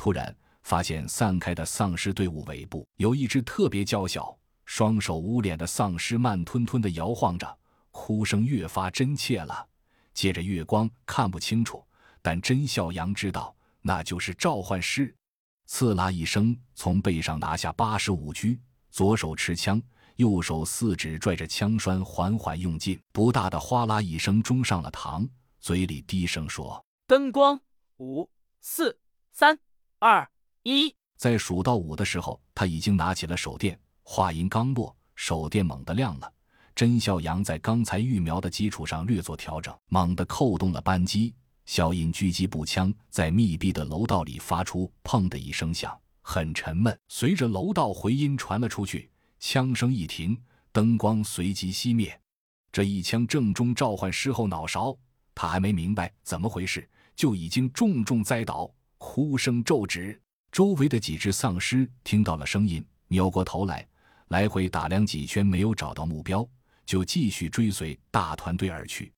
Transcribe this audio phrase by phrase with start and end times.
[0.00, 4.34] 突然发现散开的丧尸队伍尾部有一只特别娇小、
[4.64, 7.58] 双手捂脸的丧尸，慢吞吞地摇晃着，
[7.90, 9.68] 哭声越发真切了。
[10.14, 11.86] 借着月光看不清楚，
[12.22, 15.14] 但甄笑阳知道那就是召唤师。
[15.66, 18.58] 刺啦一声，从背上拿下八十五狙，
[18.90, 19.82] 左手持枪，
[20.16, 25.28] 右手四指拽着枪栓，缓缓用劲，不大的哗啦一声中上了膛，
[25.58, 27.60] 嘴里低声说：“灯光，
[27.98, 28.30] 五、
[28.62, 28.98] 四、
[29.30, 29.58] 三、
[30.00, 30.26] 二、
[30.62, 33.78] 一。”在数到五的时候，他已经拿起了手电。
[34.02, 36.32] 话音刚落，手电猛地亮了。
[36.74, 41.34] 甄笑阳在刚才预瞄的基础上略作调整，猛地扣动了扳机。
[41.66, 46.98] 小印狙击步枪在密闭的楼道里发出“砰”的一声响，很沉闷。
[47.08, 50.34] 随着楼道回音传了出去，枪声一停，
[50.72, 52.18] 灯光随即熄灭。
[52.72, 54.96] 这一枪正中召唤师后脑勺，
[55.34, 60.20] 他还没明白怎么回事，就已经重重栽倒，呼声骤止。
[60.52, 63.86] 周围的几只丧尸听到了声音，扭过头来，
[64.28, 66.46] 来回打量几圈，没有找到目标，
[66.84, 69.10] 就继续追随大团队而去。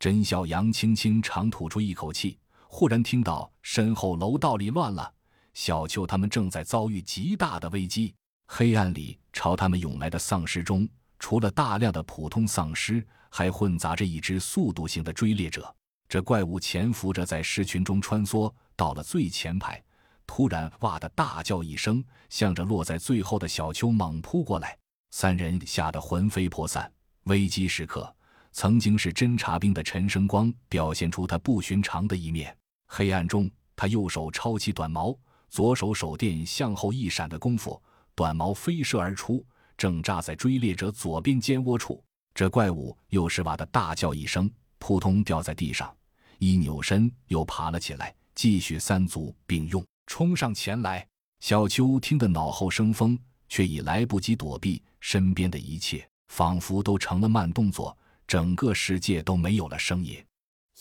[0.00, 5.10] 甄小杨轻轻长吐出一口气，忽然听到身后楼道里乱了，
[5.54, 8.12] 小邱他们正在遭遇极大的危机。
[8.46, 10.88] 黑暗里朝他们涌来的丧尸中，
[11.18, 15.74] 除了大量的普通丧尸，还混杂着一只速度型的追猎者。
[16.08, 19.82] 这怪物潜伏着在尸群中穿梭，到了最前排，
[20.26, 24.76] 突然“哇”的大叫一声，向着落在最后的小丘猛扑过来。
[25.10, 26.90] 三人吓得魂飞魄散。
[27.24, 28.14] 危机时刻。
[28.56, 32.56] 曾经是侦察兵的陈生光表现出他不寻常的一面。
[32.86, 35.12] 黑暗中，他右手抄起短矛，
[35.48, 37.82] 左手手电向后一闪的功夫，
[38.14, 39.44] 短矛飞射而出，
[39.76, 42.00] 正扎在追猎者左边肩窝处。
[42.32, 45.92] 这怪物又是哇的大叫一声，扑通掉在地上，
[46.38, 51.06] 一扭身又爬了起来，继续三足并用冲上前来。
[51.40, 53.18] 小秋听得脑后生风，
[53.48, 57.96] 却已来不及躲避，身边的一切仿佛都成了慢动作。
[58.26, 60.24] 整个世界都没有了声音，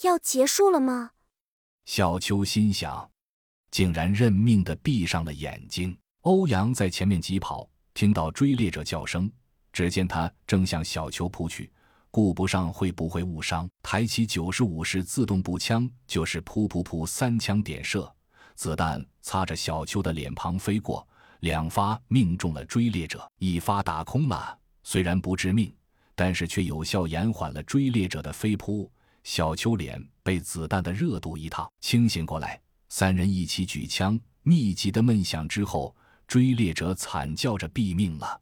[0.04, 1.12] 要结束了吗？
[1.86, 3.12] 小秋心想，
[3.70, 5.98] 竟然认命的闭上了眼睛。
[6.22, 9.30] 欧阳在前面疾跑，听到追猎者叫声，
[9.74, 11.70] 只见他正向小秋扑去，
[12.14, 18.16] 顾不上会不会误伤，抬起九十五式自动步枪，就是噗噗噗三枪点射，
[18.54, 21.08] 子弹擦着小秋的脸庞飞过，
[21.40, 25.76] 两发命中了追猎者，一发打空了，虽然不致命。
[26.14, 28.92] 但是却有效延缓了追猎者的飞扑。
[29.24, 32.62] 小秋脸被子弹的热度一烫，清醒过来。
[32.90, 35.96] 三人一起举枪，密集的闷响之后，
[36.28, 38.40] 追猎者惨叫着毙命了。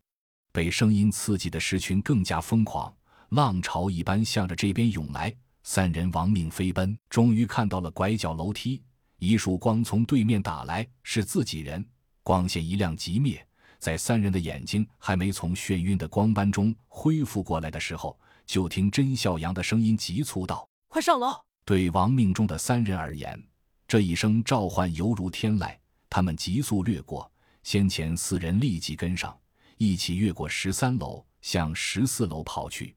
[0.51, 2.93] 被声音刺激的狮群更加疯狂，
[3.31, 5.33] 浪潮一般向着这边涌来。
[5.63, 8.81] 三人亡命飞奔，终于看到了拐角楼梯。
[9.19, 11.85] 一束光从对面打来，是自己人。
[12.23, 13.45] 光线一亮即灭。
[13.79, 21.31] 在三人的眼睛还没从眩晕的光斑中恢复过来的时候，就听甄笑阳的声音急促道：“快上楼！”
[21.63, 23.41] 对亡命中的三人而言，
[23.87, 25.73] 这一声召唤犹如天籁。
[26.09, 27.31] 他们急速掠过，
[27.63, 29.35] 先前四人立即跟上，
[29.77, 32.95] 一起越过十三楼，向十四楼跑去。